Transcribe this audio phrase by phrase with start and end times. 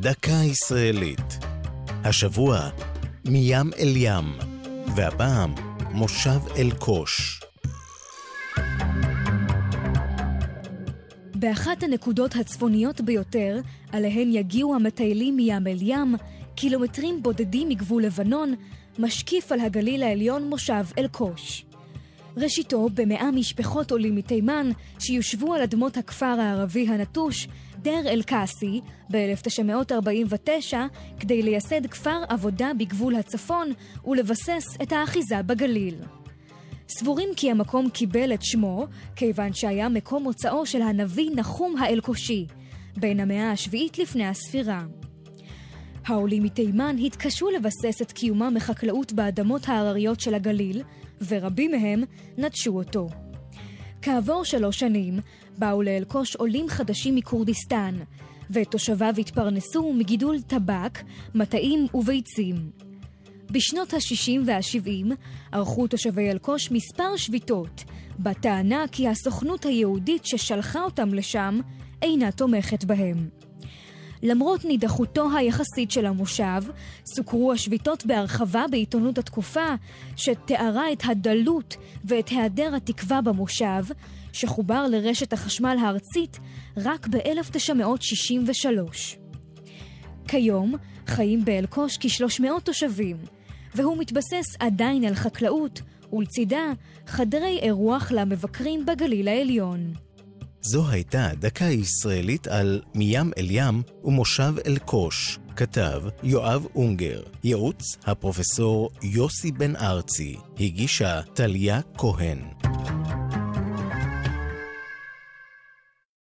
[0.00, 1.38] דקה ישראלית.
[2.04, 2.68] השבוע,
[3.24, 4.24] מים אל ים,
[4.96, 5.54] והפעם,
[5.90, 7.40] מושב אל קוש.
[11.34, 13.60] באחת הנקודות הצפוניות ביותר,
[13.92, 16.14] עליהן יגיעו המטיילים מים אל ים,
[16.54, 18.54] קילומטרים בודדים מגבול לבנון,
[18.98, 21.65] משקיף על הגליל העליון מושב אל-קוש.
[22.36, 27.48] ראשיתו במאה משפחות עולים מתימן שיושבו על אדמות הכפר הערבי הנטוש,
[27.78, 30.74] דיר אל-קאסי, ב-1949,
[31.20, 33.72] כדי לייסד כפר עבודה בגבול הצפון
[34.04, 35.94] ולבסס את האחיזה בגליל.
[36.88, 42.46] סבורים כי המקום קיבל את שמו כיוון שהיה מקום מוצאו של הנביא נחום האלקושי,
[42.96, 44.82] בין המאה השביעית לפני הספירה.
[46.06, 50.82] העולים מתימן התקשו לבסס את קיומם מחקלאות באדמות ההרריות של הגליל,
[51.28, 52.02] ורבים מהם
[52.38, 53.08] נטשו אותו.
[54.02, 55.18] כעבור שלוש שנים
[55.58, 57.94] באו לאלקוש עולים חדשים מכורדיסטן,
[58.50, 60.98] ותושביו התפרנסו מגידול טבק,
[61.34, 62.70] מטעים וביצים.
[63.50, 65.14] בשנות ה-60 וה-70
[65.52, 67.84] ערכו תושבי אלקוש מספר שביתות,
[68.18, 71.60] בטענה כי הסוכנות היהודית ששלחה אותם לשם
[72.02, 73.28] אינה תומכת בהם.
[74.22, 76.62] למרות נידחותו היחסית של המושב,
[77.14, 79.74] סוקרו השביתות בהרחבה בעיתונות התקופה,
[80.16, 83.84] שתיארה את הדלות ואת היעדר התקווה במושב,
[84.32, 86.38] שחובר לרשת החשמל הארצית
[86.76, 89.16] רק ב-1963.
[90.28, 90.74] כיום
[91.06, 93.16] חיים באלקוש כ-300 תושבים,
[93.74, 96.72] והוא מתבסס עדיין על חקלאות, ולצידה
[97.06, 100.05] חדרי אירוח למבקרים בגליל העליון.
[100.68, 105.38] זו הייתה דקה ישראלית על מים אל ים ומושב אל קוש.
[105.56, 112.38] כתב יואב אונגר, ייעוץ הפרופסור יוסי בן ארצי, הגישה טליה כהן.